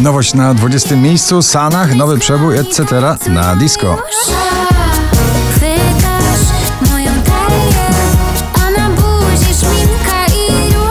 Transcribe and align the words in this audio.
Nowość 0.00 0.34
na 0.34 0.54
20 0.54 0.96
miejscu, 0.96 1.42
Sanach, 1.42 1.94
nowy 1.94 2.18
przebój, 2.18 2.58
etc. 2.58 2.82
na 3.28 3.56
disco. 3.56 4.02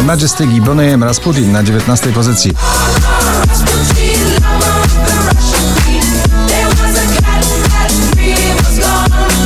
Majestic 0.05 0.52
i 0.52 0.61
Boney 0.61 0.98
Rasputin 0.98 1.52
na 1.52 1.63
19 1.63 2.11
pozycji. 2.11 2.52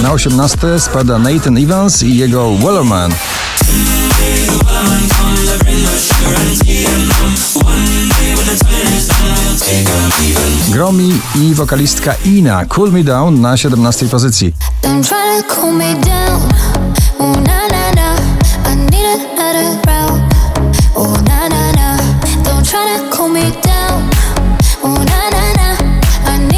Na 0.02 0.12
18 0.12 0.80
spada 0.80 1.20
Nathan 1.20 1.58
Evans 1.58 2.04
i 2.04 2.18
jego 2.18 2.56
Wellerman. 2.56 3.12
Gromi 10.70 11.22
i 11.36 11.54
wokalistka 11.54 12.16
Ina 12.26 12.66
Cool 12.66 12.92
Me 12.92 13.04
Down 13.04 13.42
na 13.42 13.58
17 13.58 14.06
pozycji. 14.06 14.54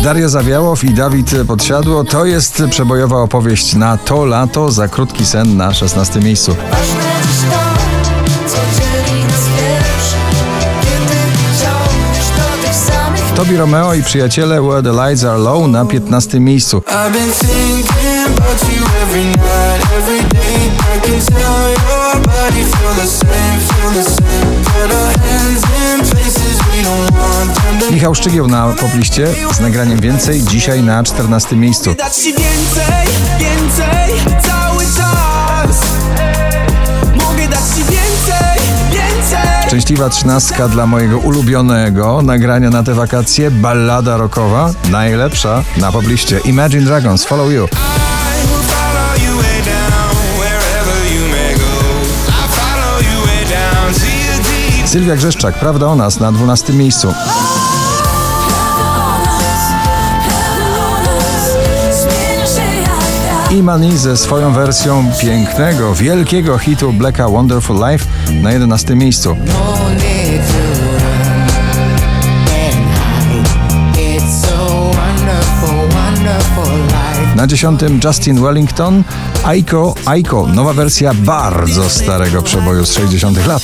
Daria 0.04 0.30
Zawiałow 0.30 0.84
i 0.84 0.94
Dawid 0.94 1.32
Podsiadło. 1.48 2.04
To 2.04 2.26
jest 2.26 2.64
przebojowa 2.70 3.18
opowieść 3.18 3.74
na 3.74 3.98
to 3.98 4.26
lato 4.26 4.72
za 4.72 4.88
krótki 4.88 5.26
sen 5.26 5.58
na 5.58 5.74
16 5.74 6.20
miejscu. 6.20 6.56
Tobi 13.36 13.58
Romeo 13.58 13.94
i 13.94 14.04
przyjaciele 14.04 14.62
Where 14.62 14.84
the 14.84 14.92
Lights 14.92 15.24
Are 15.24 15.38
Low 15.38 15.68
na 15.68 15.86
15 15.86 16.40
miejscu. 16.40 16.84
Michał 27.92 28.16
Szczygieł 28.16 28.48
na 28.48 28.68
popliście 28.68 29.28
z 29.54 29.60
nagraniem 29.60 30.00
więcej 30.00 30.44
dzisiaj 30.44 30.84
na 30.84 31.04
14 31.04 31.56
miejscu. 31.56 31.96
Dać 31.98 32.16
ci 32.16 32.34
więcej, 32.34 33.08
więcej, 33.40 34.40
cały 34.42 34.84
czas 34.84 35.78
Szczęśliwa 39.76 40.10
trzynastka 40.10 40.68
dla 40.68 40.88
mojego 40.88 41.18
ulubionego 41.18 42.22
nagrania 42.22 42.70
na 42.70 42.84
te 42.84 42.94
wakacje, 42.94 43.52
ballada 43.52 44.18
rockowa, 44.18 44.74
najlepsza 44.92 45.64
na 45.78 45.92
pobliście. 45.92 46.40
Imagine 46.46 46.86
Dragons, 46.86 47.26
Follow 47.26 47.52
You. 47.52 47.68
Sylwia 54.86 55.16
Grzeszczak, 55.16 55.60
Prawda 55.60 55.88
o 55.88 55.96
nas 55.96 56.20
na 56.20 56.32
12 56.32 56.74
miejscu. 56.74 57.14
Imani 63.56 63.98
ze 63.98 64.18
swoją 64.18 64.54
wersją 64.54 65.06
pięknego, 65.22 65.94
wielkiego 65.94 66.58
hitu 66.58 66.94
Blacka 66.94 67.28
Wonderful 67.28 67.76
Life 67.92 68.06
na 68.42 68.52
11 68.52 68.96
miejscu. 68.96 69.38
Na 77.36 77.48
10 77.48 77.82
Justin 78.04 78.42
Wellington, 78.42 79.04
Aiko, 79.44 79.96
Aiko, 80.06 80.48
nowa 80.48 80.74
wersja 80.74 81.14
bardzo 81.14 81.90
starego 81.90 82.42
przeboju 82.42 82.86
z 82.86 82.92
60 82.94 83.48
lat. 83.48 83.64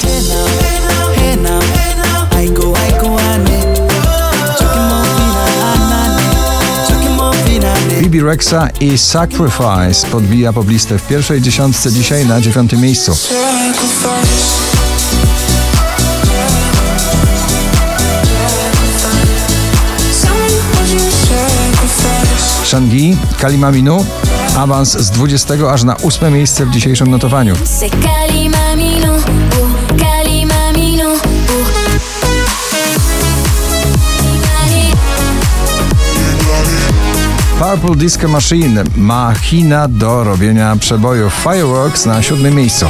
Bibi 8.02 8.22
Rexa 8.22 8.70
i 8.80 8.98
Sacrifice 8.98 10.08
podbija 10.12 10.54
poblistę 10.54 10.98
w 10.98 11.08
pierwszej 11.08 11.42
dziesiątce 11.42 11.92
dzisiaj 11.92 12.26
na 12.26 12.42
dziewiątym 12.42 12.82
miejscu. 12.82 13.16
Shangi, 22.64 23.18
Kalimaminu, 23.40 24.06
awans 24.58 24.98
z 24.98 25.10
20 25.10 25.54
aż 25.72 25.84
na 25.84 25.98
8 25.98 26.34
miejsce 26.34 26.66
w 26.66 26.70
dzisiejszym 26.70 27.08
notowaniu. 27.08 27.56
Purple 37.72 37.96
Disco 37.96 38.28
Machine, 38.28 38.84
machina 38.98 39.88
do 39.88 40.24
robienia 40.24 40.76
przebojów. 40.76 41.34
Fireworks 41.34 42.06
na 42.06 42.22
siódmym 42.22 42.56
miejscu. 42.56 42.86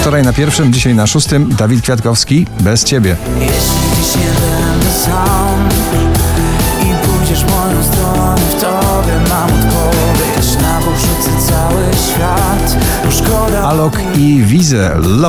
Wczoraj 0.00 0.22
na 0.22 0.32
pierwszym, 0.32 0.72
dzisiaj 0.72 0.94
na 0.94 1.06
szóstym 1.06 1.54
Dawid 1.58 1.82
Kwiatkowski, 1.82 2.46
bez 2.60 2.84
ciebie. 2.84 3.16
Jeśli 3.40 3.54
dziś 3.96 4.16
nie 4.16 4.30
będę 4.30 4.92
sam 5.04 5.68
I 6.82 7.06
pójdziesz 7.06 7.44
moją 7.44 7.84
stronę 7.84 8.15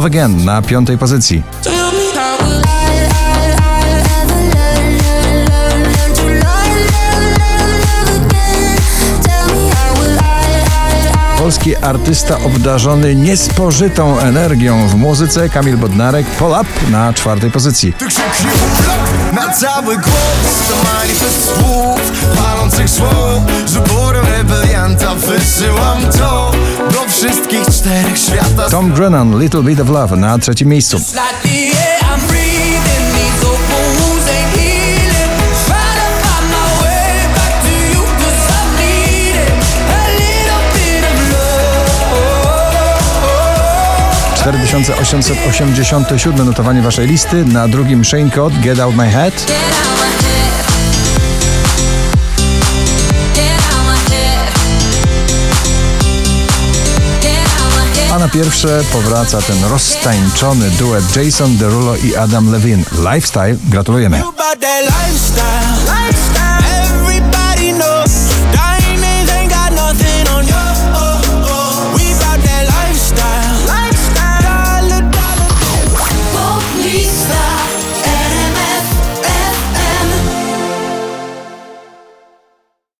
again? 0.05 0.45
Tell 1.61 1.91
me 1.91 2.11
how 2.13 2.37
will 2.43 2.63
I, 2.63 2.65
I, 3.29 3.53
I 3.53 3.57
Polski 11.37 11.75
artysta 11.75 12.39
obdarzony 12.39 13.15
niespożytą 13.15 14.19
energią 14.19 14.87
w 14.87 14.95
muzyce 14.95 15.49
Kamil 15.49 15.77
Bodnarek, 15.77 16.27
Pull 16.27 16.51
Up 16.51 16.65
na 16.91 17.13
czwartej 17.13 17.51
pozycji. 17.51 17.93
Ty 17.93 18.05
krzyknij 18.05 18.51
na 19.33 19.53
cały 19.53 19.95
głos 19.95 20.67
To 20.69 20.75
manifest 20.75 21.16
wszystkich 27.37 27.75
czterech 27.75 28.17
świata 28.17 28.69
Tom 28.69 28.93
Grennan, 28.93 29.39
Little 29.39 29.63
Bit 29.63 29.79
of 29.79 29.89
Love 29.89 30.15
na 30.15 30.37
trzecim 30.37 30.67
miejscu. 30.67 30.97
Love 30.97 31.13
4887 44.35 46.45
notowanie 46.45 46.81
waszej 46.81 47.07
listy, 47.07 47.45
na 47.45 47.67
drugim 47.67 48.05
Shane 48.05 48.31
Code, 48.31 48.55
Get 48.61 48.79
Out 48.79 48.95
My 48.95 49.09
Head. 49.09 49.33
get 49.33 49.57
out 49.57 49.57
my 49.87 49.95
head. 49.95 50.06
Pierwsze 58.33 58.81
powraca 58.93 59.41
ten 59.41 59.65
roztańczony 59.65 60.69
duet 60.69 61.15
Jason 61.15 61.57
Derulo 61.57 61.95
i 61.95 62.15
Adam 62.15 62.51
Levine. 62.51 62.83
Lifestyle, 63.13 63.57
gratulujemy. 63.69 64.21